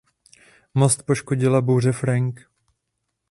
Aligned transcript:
Most 0.73 1.03
poškodila 1.05 1.61
bouře 1.61 1.91
Frank. 1.91 2.49